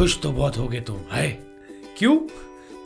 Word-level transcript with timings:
खुश 0.00 0.20
तो 0.20 0.32
बहुत 0.32 0.56
हो 0.56 0.68
गए 0.68 0.80
तुम 0.80 0.96
है 0.96 1.30
क्यों? 1.98 2.16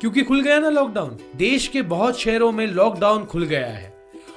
क्योंकि 0.01 0.23
खुल 0.23 0.41
गया 0.41 0.59
ना 0.59 0.69
लॉकडाउन 0.69 1.19
देश 1.37 1.69
के 1.69 1.83
बहुत 1.83 2.21
शहरों 2.21 2.53
में 2.53 2.67
लॉकडाउन 2.67 3.25
खुल 3.25 3.45
गया 3.45 3.67
है। 3.67 3.95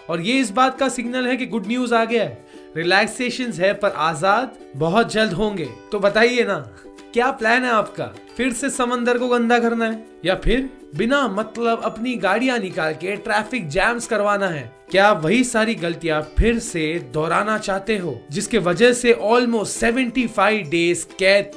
और 0.09 0.21
ये 0.21 0.39
इस 0.39 0.51
बात 0.51 0.79
का 0.79 0.89
सिग्नल 0.89 1.27
है 1.27 1.37
कि 1.37 1.45
गुड 1.45 1.67
न्यूज़ 1.67 1.95
आ 1.95 2.05
गया 2.05 2.23
है। 2.23 2.47
रिलैक्सेशन 2.77 3.51
है, 3.51 3.73
पर 3.73 3.89
आज़ाद 3.89 4.57
बहुत 4.75 5.11
जल्द 5.11 5.33
होंगे। 5.33 5.69
तो 5.91 5.99
बताइए 5.99 6.43
ना, 6.43 6.59
क्या 7.13 7.31
प्लान 7.31 7.63
है 7.63 7.71
आपका? 7.71 8.05
फिर 8.37 8.53
से 8.53 8.69
समंदर 8.69 9.17
को 9.17 9.27
गंदा 9.27 9.59
करना 9.59 9.85
है? 9.85 10.07
या 10.25 10.35
फिर 10.35 10.69
बिना 10.95 11.27
मतलब 11.27 11.81
अपनी 11.81 12.15
गाड़ियाँ 12.15 12.59
निकाल 12.59 12.93
के 12.93 13.15
ट्रैफ़िक 13.15 13.67
जैम्स 13.67 14.07
करवाना 14.07 14.47
है? 14.47 14.76
क्या 14.91 15.11
वही 15.11 15.43
सारी 15.43 15.73
गलतियाँ 15.75 16.21
फिर 16.37 16.59
से 16.59 16.99
दोहराना 17.13 17.57
चाहते 17.57 17.97
हो? 17.97 18.21
जिसके 18.31 18.57
वजह 18.57 18.93
से 18.93 19.13
ऑलमोस्ट 19.13 19.79
75 19.79 20.61
डेज़ 20.69 21.05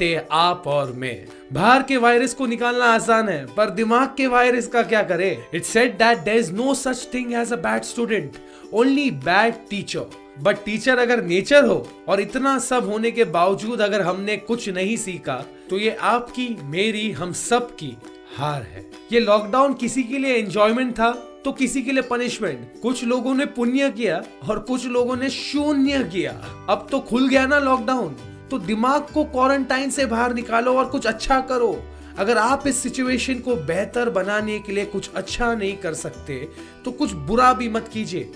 थे 0.00 0.14
आप 0.32 0.62
और 0.66 0.92
मैं। 0.92 1.26
बाहर 1.52 1.82
के 1.82 1.96
वायरस 1.96 2.34
को 2.34 2.46
निकालना 2.46 2.84
आसान 2.84 3.28
है, 3.28 3.46
पर 3.46 3.70
दिमाग 3.70 4.14
के 4.16 4.26
वायरस 4.26 4.66
का 4.66 4.82
क्या 4.82 5.02
करे? 5.02 5.30
It 5.54 5.64
said 5.64 5.94
that 5.98 6.18
there 6.18 6.36
is 6.36 6.52
no 6.52 6.74
such 6.74 7.08
thing 7.14 7.32
as 7.34 7.52
a 7.52 7.56
bad 7.56 7.82
student 7.82 8.32
only 8.72 9.10
bad 9.10 9.54
teacher 9.70 10.10
but 10.40 10.64
teacher 10.64 10.98
अगर 10.98 11.24
नेचर 11.24 11.64
हो, 11.64 11.88
और 12.08 12.20
इतना 12.20 12.58
सब 12.58 12.90
होने 12.90 13.10
के 13.10 13.24
बावजूद 13.24 13.80
अगर 13.80 14.00
हमने 14.00 14.36
कुछ 14.36 14.68
नहीं 14.68 14.96
सीखा 14.96 15.44
तो 15.70 15.78
ये 15.78 15.96
आपकी, 16.00 16.56
मेरी, 16.62 17.10
हम 17.12 17.32
सब 17.32 17.74
की 17.76 17.96
हार 18.36 18.62
है। 18.62 18.86
ये 19.12 19.20
लॉकडाउन 19.20 19.74
किसी 19.74 20.02
के 20.02 20.18
लिए 20.18 20.36
एंजॉयमेंट 20.36 20.92
था? 20.92 21.29
तो 21.44 21.52
किसी 21.52 21.82
के 21.82 21.92
लिए 21.92 22.02
पनिशमेंट 22.02 22.80
कुछ 22.82 23.04
लोगों 23.04 23.34
ने 23.34 23.44
पुण्य 23.46 23.90
किया 23.90 24.22
और 24.48 24.58
कुछ 24.58 24.86
लोगों 24.86 25.16
ने 25.16 25.28
शून्य 25.30 26.02
किया। 26.04 26.32
अब 26.70 26.86
तो 26.90 27.00
खुल 27.00 27.28
गया 27.28 27.46
ना 27.46 27.58
लॉकडाउन 27.58 28.16
तो 28.50 28.58
दिमाग 28.58 29.06
को 29.14 29.24
क्वारंटाइन 29.24 29.90
से 29.90 30.06
बाहर 30.06 30.34
निकालो 30.34 30.74
और 30.74 30.84
कुछ 30.84 31.06
अच्छा 31.06 31.40
करो। 31.40 31.72
अगर 32.18 32.38
आप 32.38 32.66
इस 32.66 32.76
सिचुएशन 32.76 33.38
को 33.38 33.54
बेहतर 33.56 34.10
बनाने 34.10 34.58
के 34.58 34.72
लिए 34.72 34.84
कुछ 34.84 35.10
अच्छा 35.14 35.54
नहीं 35.54 35.76
कर 35.76 35.94
सकते 35.94 36.36
तो 36.84 36.92
कुछ 36.92 37.12
बुरा 37.28 37.52
भी 37.52 37.68
मत 37.68 37.88
कीजिए। 37.92 38.30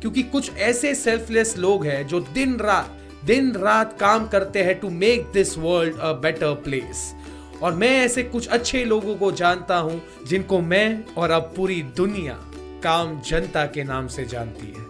क्योंकि 0.00 0.22
कुछ 0.22 0.52
ऐसे 0.52 0.94
सेल्फलेस 0.94 1.56
लोग 1.58 1.86
हैं 1.86 2.06
जो 2.06 2.20
दिन 2.20 2.56
रात 2.56 2.98
दिन 3.24 3.52
रात 3.52 3.96
काम 4.00 4.26
करते 4.28 4.62
हैं 4.62 4.78
to 4.80 4.90
make 4.90 5.30
this 5.32 5.56
world 5.58 5.98
a 5.98 6.12
better 6.22 6.54
place 6.64 7.12
और 7.62 7.74
मैं 7.74 7.90
ऐसे 8.04 8.22
कुछ 8.22 8.48
अच्छे 8.48 8.84
लोगों 8.84 9.16
को 9.16 9.32
जानता 9.32 9.76
हूँ 9.76 10.02
जिनको 10.26 10.60
मैं 10.60 11.04
और 11.16 11.30
अब 11.30 11.52
पूरी 11.56 11.82
दुनिया 11.82 12.34
काम 12.82 13.20
जनता 13.20 13.66
के 13.66 13.84
नाम 13.84 14.08
से 14.08 14.24
जानती 14.24 14.66
है। 14.66 14.84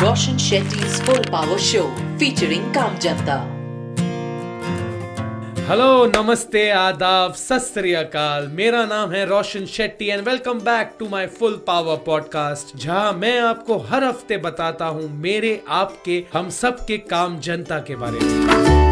Roshan 0.00 0.38
Shetty 0.38 0.84
full 0.98 1.18
power 1.32 1.58
show 1.58 1.82
featuring 2.18 2.74
काम 2.74 2.98
जनता 2.98 3.42
हेलो 5.68 6.06
नमस्ते 6.06 6.70
आदाब 6.70 7.32
सत 7.32 7.78
अकाल 7.78 8.48
मेरा 8.48 8.84
नाम 8.84 9.12
है 9.12 9.24
Roshan 9.26 9.66
Shetty 9.66 10.06
and 10.06 10.28
welcome 10.28 10.58
back 10.60 10.94
to 10.98 11.08
my 11.08 11.26
full 11.26 11.64
power 11.66 11.96
podcast 11.96 12.76
जहाँ 12.76 13.12
मैं 13.12 13.40
आपको 13.40 13.78
हर 13.78 14.04
हफ़्ते 14.04 14.36
बताता 14.36 14.86
हूँ 14.86 15.08
मेरे 15.20 15.62
आपके 15.68 16.24
हम 16.34 16.50
सब 16.50 16.86
के 16.86 16.98
काम 16.98 17.40
जनता 17.40 17.78
के 17.78 17.96
बारे 17.96 18.18
में। 18.22 18.83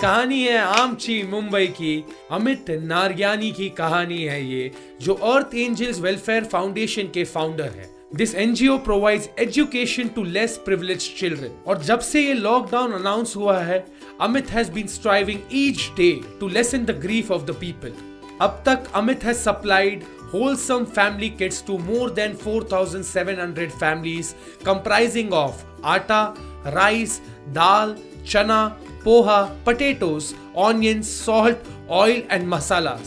कहानी 0.00 0.42
है 0.42 0.58
आमची 0.58 1.22
मुंबई 1.22 1.66
की। 1.66 2.04
अमित 2.30 2.70
नारयानी 2.82 3.50
की 3.52 3.68
कहानी 3.68 4.22
है 4.22 4.44
ये, 4.46 4.70
जो 5.02 5.14
अर्थ 5.14 5.54
एंजल्स 5.54 6.00
वेलफेयर 6.00 6.44
फाउंडेशन 6.44 7.02
के 7.02 7.24
फाउंडर 7.24 7.64
है। 7.64 7.88
This 8.14 8.34
NGO 8.34 8.78
provides 8.78 9.28
education 9.38 10.08
to 10.08 10.24
less 10.24 10.56
privilege 10.64 11.14
children 11.18 11.62
और 11.66 11.82
जब 11.82 12.00
से 12.00 12.20
ये 12.20 12.34
लॉकडाउन 12.34 12.92
अनाउंस 12.92 13.36
हुआ 13.36 13.58
है 13.58 13.84
Amit 14.20 14.50
has 14.50 14.70
been 14.72 14.86
striving 14.86 15.40
each 15.52 15.90
day 15.96 16.20
to 16.40 16.48
lessen 16.48 16.84
the 16.84 16.90
grief 16.90 17.30
of 17.30 17.42
the 17.42 17.50
people 17.50 17.92
अब 18.40 18.62
तक 18.66 18.90
Amit 18.94 19.24
has 19.24 19.36
supplied 19.36 20.04
wholesome 20.34 20.86
family 20.86 21.30
kits 21.30 21.58
to 21.62 21.74
more 21.78 22.06
than 22.10 22.32
4700 22.34 23.68
families, 23.82 24.34
comprising 24.64 25.32
of 25.32 25.60
atta 25.84 26.34
rice 26.74 27.20
dal 27.52 27.94
chana 28.24 28.58
poha 29.04 29.42
potatoes 29.66 30.34
onion 30.56 31.02
salt 31.02 31.90
oil 31.90 32.22
and 32.30 32.48
masala 32.48 32.98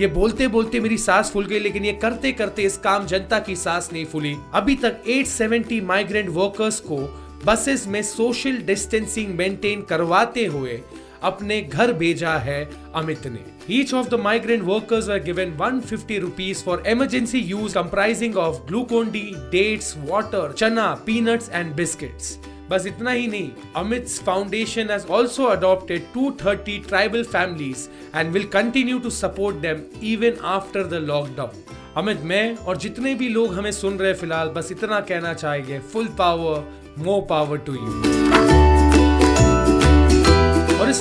ये 0.00 0.06
बोलते 0.06 0.46
बोलते 0.48 0.80
मेरी 0.80 0.96
सांस 0.98 1.30
फूल 1.32 1.46
गई, 1.46 1.58
लेकिन 1.58 1.84
ये 1.84 1.92
करते 1.92 2.32
करते 2.32 2.62
इस 2.62 2.76
काम 2.76 3.06
जनता 3.06 3.38
की 3.38 3.54
सांस 3.56 3.88
नहीं 3.92 4.04
फूली। 4.04 4.34
अभी 4.54 4.74
तक 4.76 5.02
870 5.08 5.80
माइग्रेंट 5.82 6.28
वर्कर्स 6.28 6.80
को 6.80 6.96
बसेस 7.44 7.86
में 7.86 8.02
सोशल 8.02 8.56
डिस्टेंसिंग 8.56 9.34
मेंटेन 9.34 9.82
करवाते 9.82 10.46
हुए 10.46 10.80
अपने 11.22 11.60
घर 11.60 11.92
भेजा 11.92 12.34
है 12.38 12.62
अमित 12.94 13.26
ने। 13.26 13.44
Each 13.70 13.94
of 13.94 14.08
the 14.08 14.20
migrant 14.20 14.62
workers 14.62 15.08
are 15.08 15.18
given 15.18 15.52
150 15.60 15.80
fifty 15.80 16.18
rupees 16.18 16.64
for 16.64 16.82
emergency 16.86 17.38
use 17.38 17.74
comprising 17.74 18.36
of 18.36 18.56
Glucon 18.68 19.10
D 19.10 19.22
dates 19.52 19.94
water 19.98 20.52
chana 20.52 20.92
peanuts 21.06 21.50
and 21.50 21.72
biscuits 21.74 22.38
बस 22.70 22.86
इतना 22.86 23.10
ही 23.10 23.26
नहीं 23.26 23.50
Amit 23.76 24.08
foundation 24.08 24.90
has 24.90 25.06
also 25.12 25.44
adopted 25.44 26.06
230 26.16 26.88
tribal 26.88 27.22
families 27.24 27.88
and 28.16 28.32
will 28.32 28.44
continue 28.44 28.98
to 28.98 29.10
support 29.10 29.56
them 29.56 29.82
even 30.02 30.44
after 30.44 30.86
the 30.86 30.94
lockdown 30.94 31.62
Amit 31.96 32.20
मैं 32.22 32.56
और 32.56 32.76
जितने 32.76 33.14
भी 33.14 33.28
लोग 33.28 33.54
हमें 33.54 33.72
सुन 33.72 33.98
रहे 33.98 34.14
फ़िलहाल, 34.14 34.48
बस 34.48 34.72
इतना 34.72 35.00
कहना 35.00 35.34
चाहेंगे 35.34 35.78
full 35.78 36.08
power 36.08 36.68
more 36.98 37.22
power 37.22 37.58
to 37.58 37.74
you 37.74 38.63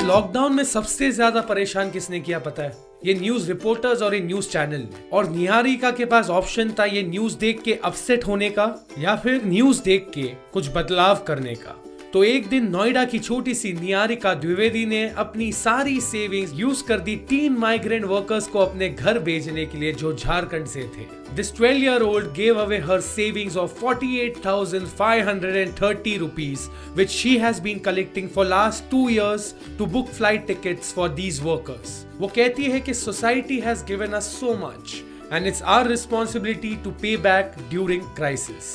lockdown 0.04 0.54
में 0.54 0.64
सबसे 0.64 1.12
ज़्यादा 1.12 1.42
परेशान 1.42 1.92
किसने 1.92 2.20
किया 2.20 2.40
पता 2.40 2.64
है? 2.64 2.72
ये 3.06 3.14
न्यूज़ 3.14 3.48
रिपोर्टर्स 3.48 4.02
और 4.02 4.16
ये 4.16 4.20
न्यूज़ 4.22 4.50
चैनल 4.50 4.88
और 5.14 5.30
निहारिका 5.30 5.92
के 5.92 6.06
पास 6.06 6.30
ऑप्शन 6.30 6.74
था 6.80 6.86
ये 6.86 7.04
न्यूज़ 7.04 7.38
देख 7.38 7.62
के 7.62 7.74
अपसेट 7.84 8.28
होने 8.28 8.50
का 8.50 8.66
या 9.00 9.16
फिर 9.16 9.42
न्यूज़ 9.46 9.82
देख 9.84 10.12
के 10.14 10.24
कुछ 10.54 10.70
बदलाव 10.76 11.24
करने 11.28 11.56
का। 11.56 11.83
तो 12.14 12.24
एक 12.24 12.48
दिन 12.48 12.68
नोएडा 12.70 13.04
की 13.04 13.20
छोटी 13.20 13.54
सी 13.54 13.72
नियारिका 13.74 14.34
द्विवेदी 14.34 14.86
ने 14.86 15.02
अपनी 15.18 15.52
सारी 15.52 16.00
सेविंग्स 16.02 16.52
यूज़ 16.56 16.84
कर 16.88 17.00
दी 17.00 17.16
तीन 17.30 17.54
माइग्रेंट 17.58 18.04
वर्कर्स 18.06 18.48
को 18.48 18.60
अपने 18.60 18.90
घर 18.90 19.20
भेजने 19.20 19.66
के 19.66 19.78
लिए 19.78 19.94
जो 19.94 20.14
झारखंड 20.14 20.66
से 20.66 20.84
थे। 20.98 21.06
This 21.36 21.52
twelve 21.56 21.84
year 21.84 22.02
old 22.02 22.28
gave 22.36 22.60
away 22.62 22.78
her 22.80 23.00
saving 23.02 23.58
of 23.58 23.74
forty 23.80 24.18
eight 24.20 24.38
thousand 24.46 24.86
five 24.90 25.30
hundred 25.30 25.56
and 25.58 25.72
thirty 25.82 26.16
rupees 26.18 26.68
which 26.98 27.10
she 27.12 27.36
has 27.38 27.62
been 27.62 27.80
collecting 27.80 28.30
for 28.30 28.46
last 28.46 28.90
two 28.92 29.08
years 29.10 29.54
to 29.78 29.86
book 29.88 30.10
flight 30.10 30.46
ticket 30.48 30.84
for 30.86 31.10
these 31.14 31.40
workers 31.44 32.06
वो 32.20 32.28
कहती 32.36 32.64
है 32.66 32.80
कि 32.82 32.94
society 32.94 33.60
has 33.60 33.84
given 33.86 34.12
us 34.12 34.28
so 34.40 34.54
much 34.58 34.96
and 35.34 35.48
it's 35.48 35.62
our 35.64 35.86
responsibility 35.88 36.76
to 36.84 36.92
pay 36.92 37.16
back 37.16 37.56
during 37.70 38.02
crisis. 38.18 38.66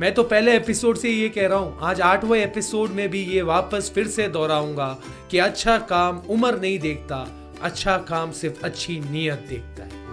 मैं 0.00 0.12
तो 0.14 0.22
पहले 0.22 0.56
episode 0.56 0.96
से 0.96 1.10
ये 1.10 1.28
कह 1.28 1.46
रहा 1.46 1.58
हूँ, 1.58 1.78
आज 1.80 2.00
आठवें 2.00 2.38
एपिसोड 2.40 2.90
में 2.90 3.08
भी 3.10 3.22
ये 3.24 3.42
वापस 3.42 3.90
फिर 3.94 4.06
से 4.06 4.28
दोहराऊँगा 4.28 4.88
कि 5.30 5.38
अच्छा 5.38 5.78
काम 5.78 6.18
उम्र 6.28 6.60
नहीं 6.60 6.78
देखता 6.78 7.16
अच्छा 7.62 7.96
काम 7.98 8.32
सिर्फ़ 8.32 8.64
अच्छी 8.64 8.98
नीयत 9.00 9.46
देखता 9.48 9.82
है 9.82 10.06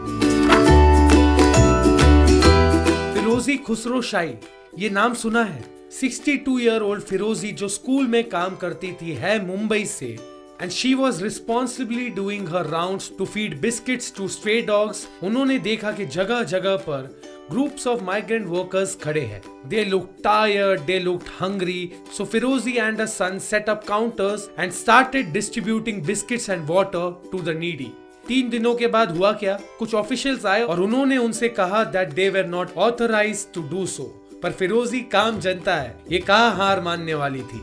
फिरोजी 3.13 3.57
खुसरो 3.57 4.01
शाही, 4.01 4.33
ये 4.79 4.89
नाम 4.89 5.13
सुना 5.13 5.43
है 5.43 5.63
62 5.91 6.59
ईयर 6.61 6.81
ओल्ड 6.81 7.03
फिरोजी 7.03 7.51
जो 7.51 7.67
स्कूल 7.67 8.07
में 8.07 8.23
काम 8.29 8.55
करती 8.55 8.91
थी 8.91 9.11
है 9.13 9.45
मुंबई 9.45 9.85
से 9.85 10.34
and 10.61 10.71
she 10.71 10.93
was 10.93 11.23
responsibly 11.23 12.09
doing 12.09 12.47
her 12.49 12.65
round 12.65 13.01
to 13.17 13.25
feed 13.25 13.59
biscuits 13.61 14.13
to 14.17 14.27
stray 14.27 14.61
dogs 14.61 15.07
उन्होंने 15.23 15.57
देखा 15.59 15.91
कि 15.91 16.05
जगह 16.05 16.43
जगह 16.43 16.75
पर 16.87 17.09
ग्रुप्स 17.51 17.87
ऑफ़ 17.87 18.03
माइग्रेंट 18.03 18.47
वर्कर्स 18.47 18.95
खड़े 18.95 19.21
हैं। 19.21 19.41
They 19.69 19.83
look 19.85 20.09
tired 20.23 20.81
they 20.81 20.99
look 20.99 21.23
hungry 21.41 21.91
so 22.17 22.25
Firozi 22.25 22.77
and 22.77 23.01
a 23.01 23.05
son 23.05 23.39
set 23.39 23.69
up 23.69 23.83
counters 23.87 24.49
and 24.59 24.71
started 24.71 25.31
distributing 25.33 26.01
biscuits 26.05 26.49
and 26.49 26.65
water 26.69 27.29
to 27.31 27.41
the 27.41 27.57
needy 27.59 27.91
तीन 28.27 28.49
दिनों 28.49 28.75
के 28.75 28.87
बाद 28.87 29.17
हुआ 29.17 29.31
क्या? 29.33 29.59
कुछ 29.79 29.93
ऑफिशियल्स 29.95 30.45
आए 30.45 30.63
और 30.63 30.79
उन्होंने 30.81 31.17
उनसे 31.17 31.49
कहा 31.49 31.83
that 31.83 32.13
they 32.13 32.29
were 32.29 32.45
not 32.47 32.75
authorise 32.77 33.47
to 33.53 33.67
do 33.69 33.85
so 33.85 34.03
पर 34.43 34.51
फिरोजी 34.51 35.01
काम 35.11 35.39
जनता 35.39 35.75
है, 35.75 35.95
ये 36.11 36.19
कहा 36.19 36.49
हार 36.51 36.81
मानने 36.81 37.13
वाली 37.13 37.41
थी? 37.43 37.61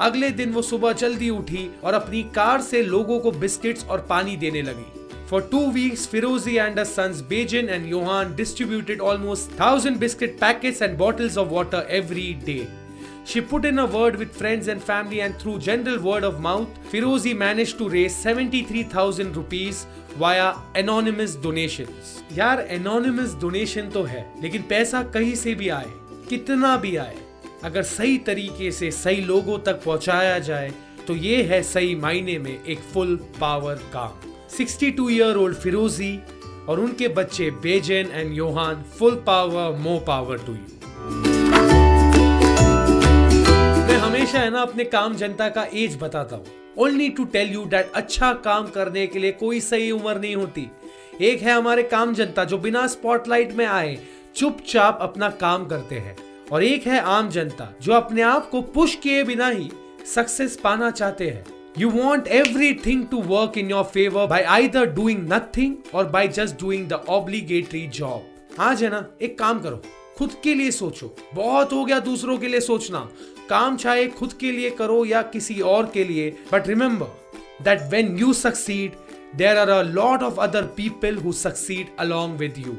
अगले 0.00 0.30
दिन 0.30 0.52
वो 0.52 0.62
सुबह 0.62 0.92
जल्दी 0.92 1.30
उठी 1.30 1.68
और 1.84 1.94
अपनी 1.94 2.22
कार 2.34 2.60
से 2.62 2.82
लोगों 2.82 3.18
को 3.20 3.30
बिस्किट्स 3.30 3.84
और 3.84 4.06
पानी 4.10 4.36
देने 4.36 4.62
लगी 4.62 4.98
For 5.30 5.42
two 5.42 5.70
weeks, 5.72 6.06
Firozi 6.06 6.58
and 6.58 6.78
her 6.78 6.86
sons 6.86 7.20
Bejin 7.20 7.66
and 7.70 7.86
Johan 7.86 8.34
distributed 8.34 8.98
almost 8.98 9.50
1000 9.58 9.98
biscuit 10.00 10.40
packets 10.40 10.80
and 10.80 10.96
bottles 10.96 11.36
of 11.36 11.52
every 11.88 12.32
day. 12.32 12.66
She 13.26 13.42
put 13.42 13.66
in 13.66 13.78
a 13.78 13.84
word 13.84 14.16
with 14.16 14.34
friends 14.34 14.68
and 14.68 14.82
family, 14.82 15.20
and 15.20 15.38
through 15.38 15.58
general 15.58 16.00
word 16.00 16.24
of 16.24 16.40
mouth, 16.40 16.68
Firozi 16.90 17.36
managed 17.36 17.76
to 17.76 17.90
raise 17.90 18.16
73,000 18.16 19.36
rupees 19.36 19.84
via 20.16 20.54
anonymous 20.74 21.36
donations. 21.36 22.22
यार 22.32 22.66
anonymous 22.80 23.34
donation 23.44 23.92
तो 23.92 24.02
है 24.02 24.26
लेकिन 24.42 24.62
पैसा 24.62 25.02
कहीं 25.14 25.34
से 25.34 25.54
भी 25.54 25.68
आए 25.68 25.92
कितना 26.28 26.76
भी 26.76 26.96
आए 26.96 27.27
अगर 27.64 27.82
सही 27.82 28.18
तरीके 28.18 28.70
से 28.72 28.90
सही 28.90 29.20
लोगों 29.20 29.58
तक 29.58 29.82
पहुँचाया 29.84 30.38
जाए 30.38 30.72
तो 31.06 31.14
ये 31.16 31.42
है 31.42 31.62
सही 31.62 31.94
मायने 31.94 32.38
में 32.38 32.64
एक 32.64 32.78
फुल 32.92 33.14
पावर 33.40 33.74
काम। 33.92 34.30
62 34.50 35.08
ईयर 35.10 35.36
ओल्ड 35.36 35.56
फिरोजी 35.56 36.18
और 36.68 36.80
उनके 36.80 37.08
बच्चे 37.08 37.50
Bejan 37.62 38.10
and 38.10 38.36
Yohan 38.36 38.82
full 38.98 39.14
power 39.26 39.78
more 39.78 39.98
power 40.06 40.38
to 40.38 40.52
you 40.52 40.58
मैं 43.86 43.96
हमेशा 43.96 44.38
है 44.38 44.50
ना 44.50 44.60
अपने 44.60 44.84
काम 44.84 45.16
जनता 45.16 45.48
का 45.48 45.66
एज 45.74 45.98
बताता 46.02 46.36
हूँ। 46.36 46.44
Only 46.78 47.08
to 47.08 47.24
tell 47.24 47.52
you 47.52 47.64
that 47.64 47.92
अच्छा 47.94 48.32
काम 48.44 48.68
करने 48.68 49.06
के 49.06 49.18
लिए 49.18 49.32
कोई 49.32 49.60
सही 49.60 49.90
उम्र 49.90 50.18
नहीं 50.20 50.36
होती। 50.36 50.70
एक 51.20 51.42
है 51.42 51.52
हमारे 51.52 51.82
काम 51.82 52.14
जनता 52.14 52.44
जो 52.44 52.58
बिना 52.58 52.86
स्पॉटलाइट 52.86 53.52
में 53.52 53.66
आए, 53.66 53.98
चुपचाप 54.36 54.98
अपना 55.02 55.30
काम 55.40 55.66
करते 55.66 55.94
हैं। 55.94 56.16
और 56.52 56.64
एक 56.64 56.86
है 56.86 57.00
आम 57.00 57.28
जनता, 57.30 57.68
जो 57.82 57.92
अपने 57.92 58.22
आप 58.22 58.48
को 58.50 58.62
पुश 58.62 58.94
किए 58.94 59.22
बिना 59.24 59.48
ही 59.48 59.70
सक्सेस 60.14 60.56
पाना 60.56 60.90
चाहते 60.90 61.28
हैं। 61.30 61.44
You 61.78 61.90
want 61.90 62.28
everything 62.86 63.06
to 63.06 63.20
work 63.22 63.58
in 63.58 63.70
your 63.70 63.84
favour 63.84 64.26
by 64.26 64.68
the 64.68 64.86
doing 64.86 65.32
nothing 65.32 65.94
और 65.94 66.06
by 66.06 66.28
just 66.28 66.60
doing 66.60 66.92
obligatory 66.92 67.86
job 67.86 68.60
आज 68.60 68.82
है 68.84 68.90
ना 68.90 69.04
एक 69.22 69.38
काम 69.38 69.60
करो, 69.60 69.82
खुद 70.18 70.30
के 70.42 70.54
लिए 70.54 70.70
सोचो। 70.70 71.14
बहुत 71.34 71.72
हो 71.72 71.84
गया 71.84 71.98
दूसरों 72.00 72.36
के 72.38 72.48
लिए 72.48 72.60
सोचना। 72.60 72.98
काम 73.48 73.76
चाहे 73.76 74.06
खुद 74.08 74.32
के 74.32 74.50
लिए 74.52 74.70
करो 74.70 75.04
या 75.04 75.22
किसी 75.22 75.60
और 75.60 75.90
के 75.94 76.04
लिए 76.04 76.30
but 76.52 76.68
remember 76.68 77.64
that 77.64 77.82
when 77.90 78.16
you 78.18 78.32
succeed 78.32 78.92
there 79.36 79.56
are 79.56 79.68
a 79.68 79.82
lot 79.82 80.22
of 80.22 80.40
other 80.40 80.62
people 80.76 81.16
who 81.16 81.32
succeed 81.32 81.96
along 81.98 82.38
with 82.38 82.58
you 82.58 82.76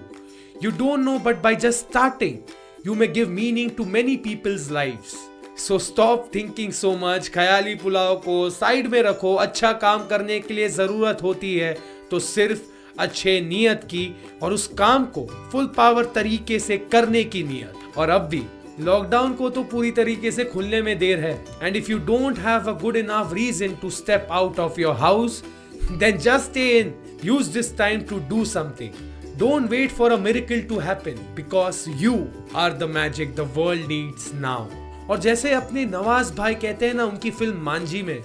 you 0.63 0.71
don't 0.77 0.99
know 0.99 1.17
but 1.19 1.41
by 1.41 1.55
just 1.55 1.87
starting 1.89 2.37
you 2.83 2.95
may 2.95 3.07
give 3.07 3.29
meaning 3.29 3.69
to 3.69 3.85
many 3.85 4.15
people's 4.17 4.69
lives. 4.71 5.15
So 5.57 5.77
stop 5.79 6.29
thinking 6.35 6.71
so 6.73 6.91
much 6.97 7.27
ख्याली 7.33 7.73
पुलाव 7.75 8.15
को 8.25 8.49
side 8.49 8.87
में 8.87 9.01
रखो 9.03 9.33
अच्छा 9.35 9.71
काम 9.81 10.05
करने 10.07 10.39
के 10.39 10.53
लिए 10.53 10.69
ज़रूरत 10.69 11.23
होती 11.23 11.53
है 11.55 11.73
तो 12.11 12.19
सिर्फ़ 12.19 12.61
अच्छे 12.99 13.39
नियत 13.41 13.83
की 13.83 14.05
और 14.41 14.53
उस 14.53 14.67
काम 14.77 15.05
को 15.17 15.25
फुल 15.51 15.65
पावर 15.77 16.05
तरीके 16.15 16.59
से 16.59 16.77
करने 16.93 17.23
की 17.23 17.43
नियत। 17.43 17.97
और 17.97 18.09
अब 18.09 18.29
भी 18.29 18.41
लॉकडाउन 18.79 19.33
को 19.33 19.49
तो 19.49 19.63
पूरी 19.63 19.91
तरीके 19.91 20.31
से 20.31 20.45
खुलने 20.45 20.81
में 20.81 20.97
देर 20.99 21.19
है। 21.19 21.33
And 21.63 21.75
if 21.75 21.91
you 21.91 21.97
don't 22.07 22.39
have 22.39 22.69
a 22.69 22.79
good 22.81 22.97
enough 22.97 23.33
reason 23.33 23.75
to 23.81 23.89
step 23.89 24.27
out 24.31 24.59
of 24.59 24.79
your 24.81 24.95
house 24.95 25.43
then 25.91 26.17
just 26.17 26.57
in 26.57 26.93
use 27.25 27.53
this 27.53 27.77
time 27.77 28.01
to 28.09 28.19
do 28.29 28.43
something 28.45 29.07
Don't 29.39 29.69
wait 29.69 29.89
for 29.89 30.11
a 30.11 30.17
miracle 30.17 30.61
to 30.69 30.79
happen 30.79 31.17
because 31.33 31.87
you 31.87 32.29
are 32.53 32.71
the 32.71 32.87
magic 32.87 33.37
the 33.37 33.45
world 33.57 33.87
needs 33.87 34.33
now. 34.33 34.67
और 35.09 35.19
जैसे 35.19 35.53
अपने 35.53 35.85
नवाज़ 35.85 36.33
भाई 36.35 36.55
कहते 36.55 36.87
हैं 36.87 36.93
ना 36.93 37.05
उनकी 37.05 37.31
film 37.31 37.61
Manjhi 37.65 38.01
में, 38.03 38.19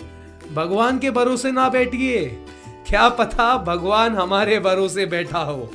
भगवान 0.54 0.98
के 0.98 1.10
भरोसे 1.10 1.52
ना 1.52 1.68
बैठिए 1.68 2.24
क्या 2.88 3.08
पता 3.20 3.56
भगवान 3.66 4.16
हमारे 4.16 4.58
भरोसे 4.60 5.06
बैठा 5.06 5.38
हो 5.38 5.70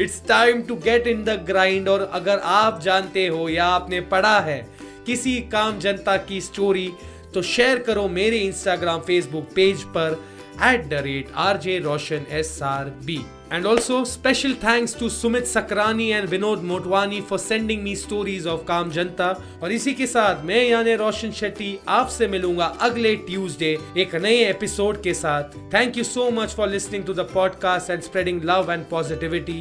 it's 0.00 0.22
time 0.28 0.62
to 0.62 0.76
get 0.84 1.06
in 1.06 1.24
the 1.24 1.42
grind 1.46 1.88
और 1.88 2.10
अगर 2.12 2.38
आप 2.38 2.80
जानते 2.80 3.26
हो 3.26 3.48
या 3.48 3.66
आपने 3.80 4.00
पढ़ा 4.12 4.38
है 4.40 4.60
किसी 5.06 5.40
काम 5.52 5.78
जनता 5.78 6.16
की 6.28 6.40
स्टोरी 6.40 6.90
तो 7.34 7.42
शेयर 7.42 7.78
करो 7.78 8.08
मेरे 8.08 8.38
इंस्टाग्राम 8.38 9.00
फेसबुक 9.00 9.48
पेज 9.54 9.82
पर 9.96 10.22
at 10.64 10.88
the 10.88 11.02
rate 11.04 11.32
R 11.36 11.56
J 11.56 11.78
Roshan 11.78 12.26
S 12.30 12.58
R 12.62 12.90
SRB. 12.90 13.41
And 13.54 13.66
also, 13.66 14.02
special 14.04 14.54
thanks 14.54 14.94
to 14.94 15.08
Sumit 15.14 15.42
Sakrani 15.48 16.12
and 16.18 16.26
Vinod 16.26 16.62
Motwani 16.62 17.22
for 17.22 17.36
sending 17.38 17.82
me 17.84 17.94
stories 18.02 18.46
of 18.46 18.62
काम 18.68 18.90
जनता 18.90 19.26
और 19.62 19.72
इसी 19.72 19.92
के 19.94 20.06
साथ 20.06 20.44
मैं, 20.44 20.62
यानी 20.68 20.94
रोशन 20.96 21.32
शेट्टी, 21.40 21.78
आपसे 21.88 22.28
मिलूँगा 22.28 22.66
अगले 22.80 23.14
ट्यूसडे 23.26 23.76
एक 23.98 24.14
नए 24.22 24.38
एपिसोड 24.44 25.02
के 25.02 25.14
साथ. 25.14 25.56
Thank 25.74 25.96
you 25.96 26.04
so 26.04 26.30
much 26.30 26.54
for 26.54 26.68
listening 26.68 27.04
to 27.04 27.14
the 27.14 27.26
podcast 27.34 27.90
and 27.90 28.02
spreading 28.02 28.40
love 28.44 28.72
and 28.72 28.84
positivity 28.90 29.60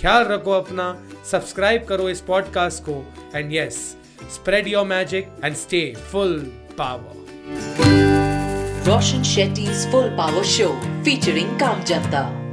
ख्याल 0.00 0.24
रखो 0.24 0.52
अपना 0.60 0.88
सब्सक्राइब 1.30 1.84
करो 1.88 2.08
इस 2.10 2.20
पॉडकास्ट 2.30 2.82
को. 2.88 2.96
And 3.34 3.52
yes 3.54 3.82
spread 4.34 4.68
your 4.68 4.86
magic 4.86 5.28
and 5.44 5.56
stay 5.56 5.82
full 6.12 6.34
power 6.80 7.24
Roshan 8.88 9.24
Shetty's 9.34 9.84
Full 9.92 10.10
Power 10.16 10.44
Show, 10.54 10.72
featuring 11.04 11.54
Janta. 11.92 12.45